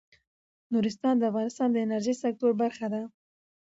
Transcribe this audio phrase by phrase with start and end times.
[0.73, 3.01] نورستان د افغانستان د انرژۍ سکتور برخه ده.